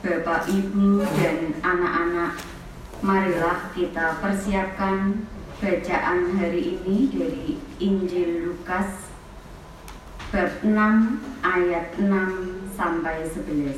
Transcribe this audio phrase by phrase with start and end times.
[0.00, 2.40] Bapak, Ibu, dan anak-anak,
[3.04, 5.28] marilah kita persiapkan
[5.60, 9.12] bacaan hari ini dari Injil Lukas
[10.32, 10.72] bab 6
[11.44, 12.08] ayat 6
[12.72, 13.76] sampai 11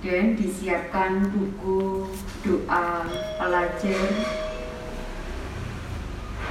[0.00, 2.08] dan disiapkan buku
[2.40, 3.04] doa
[3.36, 4.08] pelajar.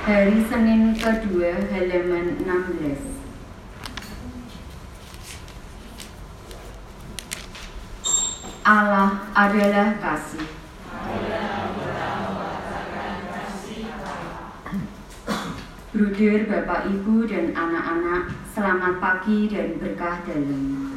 [0.05, 3.12] Hari Senin kedua halaman 16
[8.63, 10.47] Allah adalah kasih.
[15.91, 20.95] Bruder, Bapak, Ibu, dan anak-anak, selamat pagi dan berkah dalam.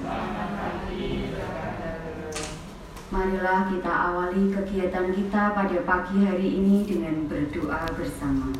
[3.10, 8.55] Marilah kita awali kegiatan kita pada pagi hari ini dengan berdoa bersama.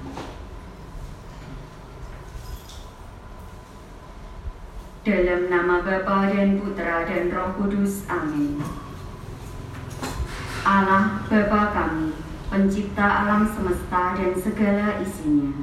[5.07, 8.86] Dalam nama Bapa dan Putra dan Roh Kudus, amin.
[10.67, 12.11] Allah Bapa kami,
[12.51, 15.63] pencipta alam semesta dan segala isinya.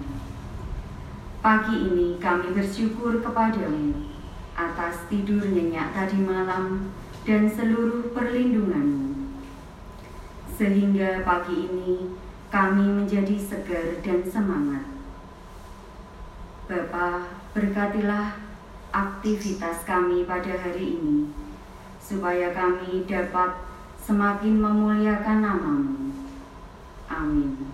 [1.43, 3.99] Pagi ini kami bersyukur kepadamu
[4.55, 6.87] atas tidur nyenyak tadi malam
[7.27, 9.27] dan seluruh perlindunganmu.
[10.55, 12.15] Sehingga pagi ini
[12.47, 14.87] kami menjadi segar dan semangat.
[16.71, 18.39] Bapa, berkatilah
[18.95, 21.27] aktivitas kami pada hari ini,
[21.99, 23.72] supaya kami dapat
[24.03, 26.11] semakin memuliakan namamu.
[27.07, 27.73] Amin.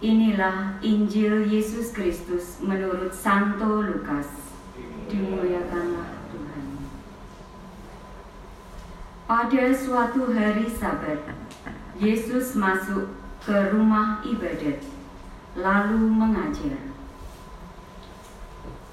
[0.00, 4.24] Inilah Injil Yesus Kristus menurut Santo Lukas.
[5.10, 6.66] Dimuliakanlah Tuhan.
[9.28, 11.20] Pada suatu hari Sabat,
[12.00, 13.12] Yesus masuk
[13.44, 14.80] ke rumah ibadat,
[15.58, 16.80] lalu mengajar.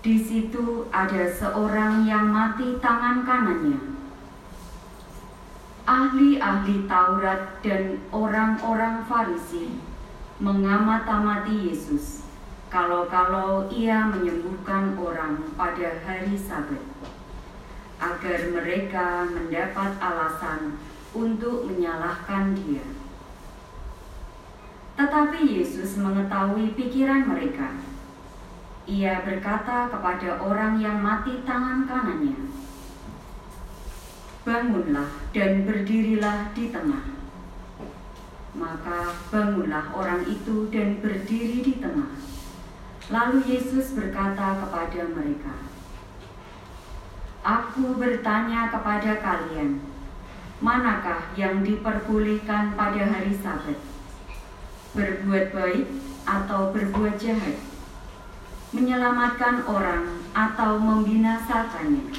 [0.08, 3.76] Di situ ada seorang yang mati tangan kanannya.
[5.84, 9.84] Ahli-ahli Taurat dan orang-orang Farisi
[10.40, 12.24] mengamat-amati Yesus
[12.72, 16.88] kalau-kalau ia menyembuhkan orang pada hari Sabat
[18.00, 20.80] agar mereka mendapat alasan
[21.12, 22.88] untuk menyalahkan dia.
[24.96, 27.97] Tetapi Yesus mengetahui pikiran mereka
[28.88, 32.48] ia berkata kepada orang yang mati tangan kanannya,
[34.48, 37.04] Bangunlah dan berdirilah di tengah.
[38.56, 42.16] Maka bangunlah orang itu dan berdiri di tengah.
[43.12, 45.52] Lalu Yesus berkata kepada mereka,
[47.44, 49.84] Aku bertanya kepada kalian,
[50.64, 53.80] manakah yang diperbolehkan pada hari Sabat?
[54.96, 55.88] Berbuat baik
[56.24, 57.77] atau berbuat jahat?
[58.76, 62.12] Menyelamatkan orang atau membinasakannya.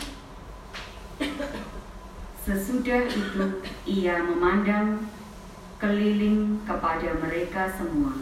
[2.40, 5.04] Sesudah itu ia memandang
[5.76, 8.16] keliling kepada mereka semua.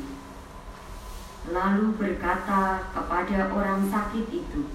[1.47, 4.67] Lalu berkata kepada orang sakit itu,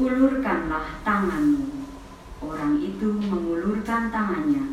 [0.00, 1.84] Ulurkanlah tanganmu.
[2.40, 4.64] Orang itu mengulurkan tangannya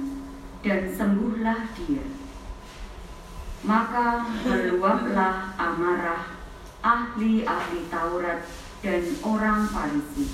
[0.64, 2.08] dan sembuhlah dia.
[3.68, 6.37] Maka meluaplah amarah
[6.82, 8.46] ahli-ahli Taurat
[8.86, 10.26] dan orang Farisi.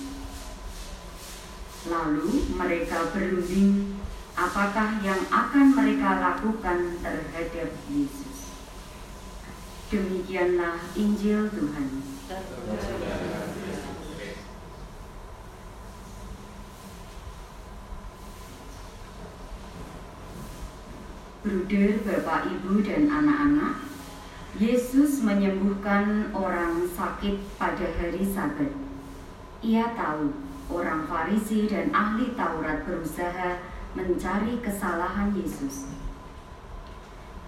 [1.88, 4.00] Lalu mereka berunding
[4.34, 8.56] apakah yang akan mereka lakukan terhadap Yesus.
[9.92, 11.90] Demikianlah Injil Tuhan.
[21.44, 23.93] Bruder, Bapak, Ibu, dan anak-anak,
[24.54, 28.70] Yesus menyembuhkan orang sakit pada hari Sabat.
[29.66, 30.30] Ia tahu
[30.70, 33.58] orang Farisi dan ahli Taurat berusaha
[33.98, 35.90] mencari kesalahan Yesus.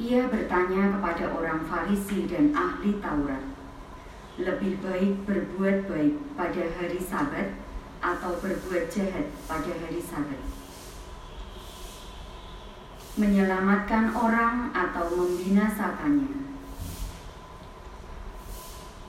[0.01, 3.53] Ia bertanya kepada orang Farisi dan ahli Taurat,
[4.41, 7.53] lebih baik berbuat baik pada hari Sabat
[8.01, 10.41] atau berbuat jahat pada hari Sabat?
[13.21, 16.54] Menyelamatkan orang atau membinasakannya?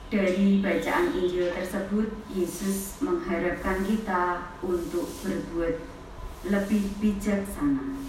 [0.07, 5.83] Dari bacaan Injil tersebut, Yesus mengharapkan kita untuk berbuat
[6.47, 7.99] lebih bijaksana.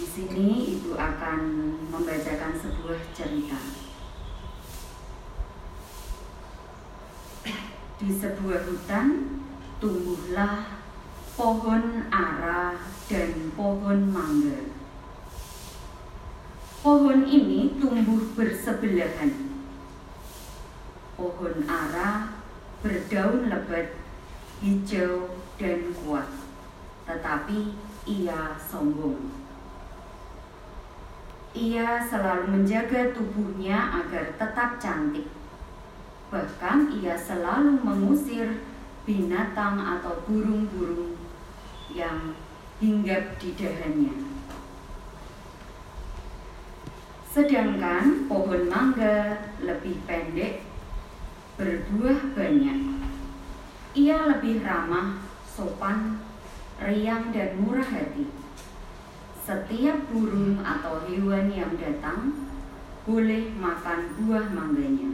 [0.00, 1.40] Di sini Ibu akan
[1.92, 3.60] membacakan sebuah cerita.
[8.00, 9.08] Di sebuah hutan
[9.76, 10.80] tumbuhlah
[11.36, 12.80] pohon ara
[13.12, 14.72] dan pohon mangga.
[16.80, 19.49] Pohon ini tumbuh bersebelahan
[21.20, 22.32] pohon ara
[22.80, 23.92] berdaun lebat,
[24.64, 26.24] hijau, dan kuat,
[27.04, 27.76] tetapi
[28.08, 29.28] ia sombong.
[31.52, 35.28] Ia selalu menjaga tubuhnya agar tetap cantik.
[36.32, 38.64] Bahkan ia selalu mengusir
[39.04, 41.20] binatang atau burung-burung
[41.92, 42.32] yang
[42.80, 44.14] hinggap di dahannya.
[47.28, 50.69] Sedangkan pohon mangga lebih pendek,
[51.60, 52.80] berbuah banyak.
[53.92, 56.16] Ia lebih ramah, sopan,
[56.80, 58.32] riang, dan murah hati.
[59.44, 62.48] Setiap burung atau hewan yang datang
[63.04, 65.12] boleh makan buah mangganya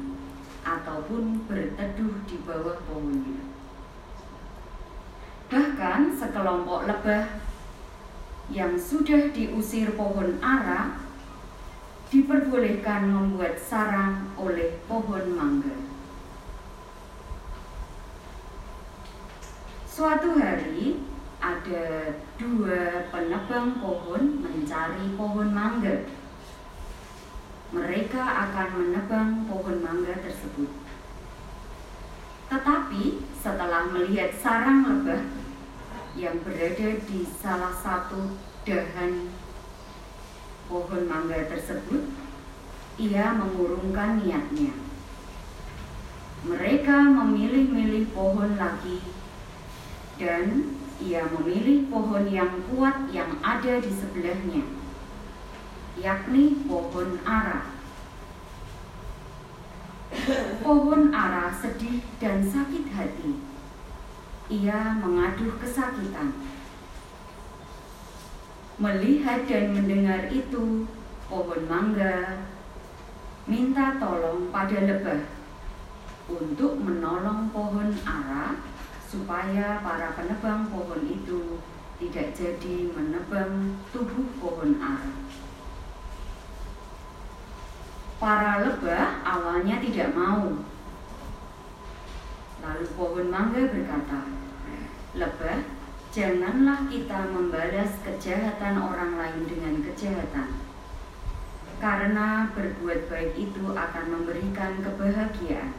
[0.63, 3.43] ataupun berteduh di bawah pohonnya.
[5.51, 7.43] Bahkan sekelompok lebah
[8.55, 11.03] yang sudah diusir pohon ara
[12.07, 15.96] diperbolehkan membuat sarang oleh pohon mangga.
[19.97, 21.01] Suatu hari
[21.41, 26.05] ada dua penebang pohon mencari pohon mangga.
[27.73, 30.69] Mereka akan menebang pohon mangga tersebut.
[32.53, 35.33] Tetapi setelah melihat sarang lebah
[36.13, 38.37] yang berada di salah satu
[38.69, 39.33] dahan
[40.69, 42.05] pohon mangga tersebut,
[43.01, 44.77] ia mengurungkan niatnya.
[46.45, 49.25] Mereka memilih-milih pohon lagi
[50.17, 54.65] dan ia memilih pohon yang kuat yang ada di sebelahnya,
[56.01, 57.77] yakni pohon ara.
[60.65, 63.57] Pohon ara sedih dan sakit hati
[64.47, 66.31] ia mengaduh kesakitan.
[68.77, 70.87] Melihat dan mendengar itu,
[71.27, 72.47] pohon mangga
[73.49, 75.23] minta tolong pada lebah
[76.31, 78.59] untuk menolong pohon ara
[79.07, 81.63] supaya para penebang pohon itu
[82.03, 85.15] tidak jadi menebang tubuh pohon ara.
[88.17, 90.67] Para lebah awalnya tidak mau
[92.67, 94.27] Lalu pohon mangga berkata,
[95.15, 95.61] Lebah,
[96.11, 100.51] janganlah kita membalas kejahatan orang lain dengan kejahatan.
[101.79, 105.79] Karena berbuat baik itu akan memberikan kebahagiaan.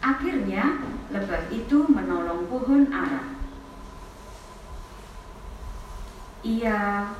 [0.00, 3.36] Akhirnya, lebah itu menolong pohon ara.
[6.46, 7.10] Ia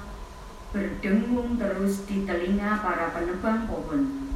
[0.70, 4.34] berdengung terus di telinga para penebang pohon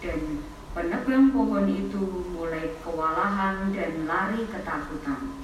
[0.00, 5.34] dan Penebang pohon itu mulai kewalahan dan lari ketakutan.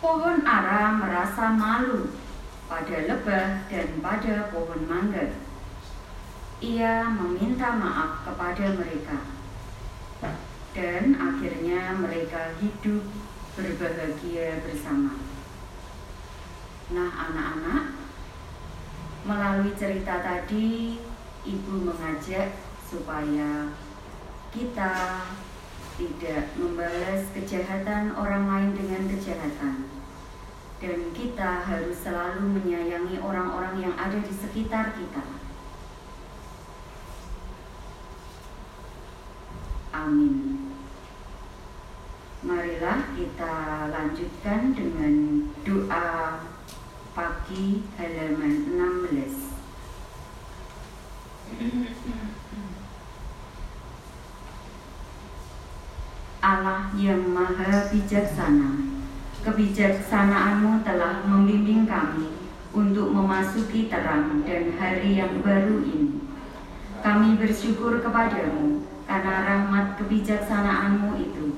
[0.00, 2.16] Pohon ara merasa malu
[2.64, 5.36] pada lebah dan pada pohon mangga.
[6.64, 9.33] Ia meminta maaf kepada mereka.
[10.74, 13.06] Dan akhirnya mereka hidup
[13.54, 15.14] berbahagia bersama.
[16.90, 17.94] Nah, anak-anak,
[19.22, 20.98] melalui cerita tadi,
[21.46, 22.58] ibu mengajak
[22.90, 23.70] supaya
[24.50, 25.22] kita
[25.94, 29.86] tidak membalas kejahatan orang lain dengan kejahatan
[30.82, 35.22] dan kita harus selalu menyayangi orang-orang yang ada di sekitar kita.
[39.94, 40.63] Amin.
[42.74, 46.42] Marilah kita lanjutkan dengan doa
[47.14, 49.54] pagi halaman 16.
[56.42, 58.90] Allah yang maha bijaksana,
[59.46, 62.34] kebijaksanaanmu telah membimbing kami
[62.74, 66.26] untuk memasuki terang dan hari yang baru ini.
[67.06, 71.53] Kami bersyukur kepadamu karena rahmat kebijaksanaanmu itu.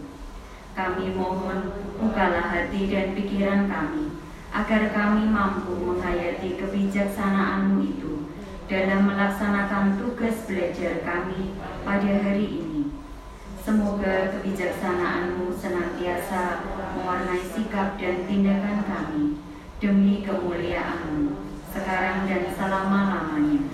[0.76, 4.12] Kami mohon bukalah hati dan pikiran kami,
[4.52, 8.28] agar kami mampu menghayati kebijaksanaanmu itu
[8.68, 12.76] dalam melaksanakan tugas belajar kami pada hari ini
[13.66, 16.62] Semoga kebijaksanaanmu senantiasa
[16.94, 19.42] mewarnai sikap dan tindakan kami
[19.82, 21.34] demi kemuliaanmu
[21.74, 23.66] sekarang dan selama-lamanya.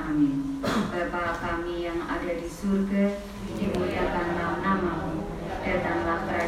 [0.00, 0.64] Amin.
[0.64, 3.20] Bapa kami yang ada di surga,
[3.52, 3.93] dimuliakanlah namamu,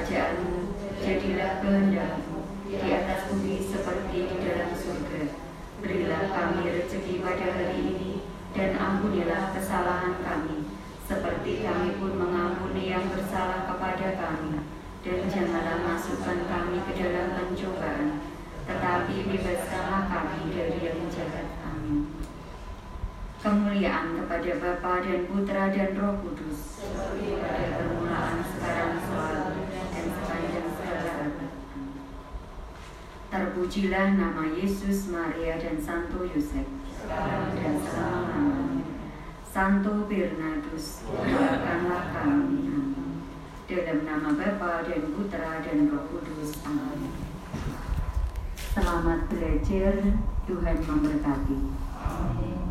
[0.07, 0.71] kerajaanmu,
[1.03, 2.39] jadilah kehendakmu
[2.71, 5.35] di atas bumi seperti di dalam surga.
[5.83, 8.13] Berilah kami rezeki pada hari ini,
[8.55, 10.71] dan ampunilah kesalahan kami,
[11.11, 14.63] seperti kami pun mengampuni yang bersalah kepada kami.
[15.03, 18.23] Dan janganlah masukkan kami ke dalam pencobaan,
[18.71, 21.51] tetapi bebaskanlah kami dari yang jahat.
[21.67, 22.15] Amin.
[23.43, 26.83] Kemuliaan kepada Bapa dan Putra dan Roh Kudus.
[26.83, 31.53] Seperti pada permulaan, sekarang, selalu, dan sepanjang segala abad.
[33.67, 36.71] Terpujilah nama Yesus, Maria, dan Santo Yosef.
[37.03, 37.83] Dan.
[39.43, 42.95] Santo Bernardus, doakanlah kami.
[43.67, 46.63] Dalam nama Bapa dan Putra dan Roh Kudus.
[46.63, 47.11] Amin.
[48.55, 50.15] Selamat belajar,
[50.47, 51.59] Tuhan memberkati.
[52.07, 52.66] Amin.